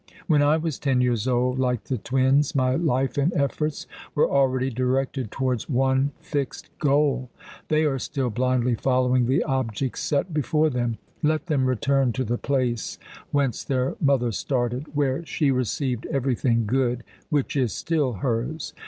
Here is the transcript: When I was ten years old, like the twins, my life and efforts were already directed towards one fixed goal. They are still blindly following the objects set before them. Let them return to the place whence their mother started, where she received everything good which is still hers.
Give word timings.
When 0.25 0.41
I 0.41 0.57
was 0.57 0.79
ten 0.79 0.99
years 1.01 1.27
old, 1.27 1.59
like 1.59 1.83
the 1.83 1.99
twins, 1.99 2.55
my 2.55 2.73
life 2.73 3.19
and 3.19 3.31
efforts 3.33 3.85
were 4.15 4.27
already 4.27 4.71
directed 4.71 5.29
towards 5.29 5.69
one 5.69 6.09
fixed 6.19 6.71
goal. 6.79 7.29
They 7.67 7.85
are 7.85 7.99
still 7.99 8.31
blindly 8.31 8.73
following 8.73 9.27
the 9.27 9.43
objects 9.43 10.01
set 10.01 10.33
before 10.33 10.71
them. 10.71 10.97
Let 11.21 11.45
them 11.45 11.67
return 11.67 12.13
to 12.13 12.23
the 12.23 12.39
place 12.39 12.97
whence 13.29 13.63
their 13.63 13.95
mother 14.01 14.31
started, 14.31 14.95
where 14.95 15.23
she 15.23 15.51
received 15.51 16.07
everything 16.07 16.65
good 16.65 17.03
which 17.29 17.55
is 17.55 17.71
still 17.71 18.13
hers. 18.13 18.73